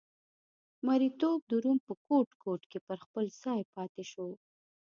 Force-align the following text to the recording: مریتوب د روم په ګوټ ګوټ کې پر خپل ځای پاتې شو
مریتوب 0.85 1.39
د 1.49 1.51
روم 1.63 1.77
په 1.87 1.93
ګوټ 2.05 2.29
ګوټ 2.43 2.61
کې 2.71 2.79
پر 2.87 2.97
خپل 3.05 3.25
ځای 3.43 3.61
پاتې 3.73 4.03
شو 4.11 4.27